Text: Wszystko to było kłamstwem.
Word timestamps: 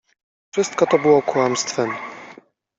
Wszystko 0.51 0.87
to 0.87 0.99
było 0.99 1.21
kłamstwem. 1.21 1.89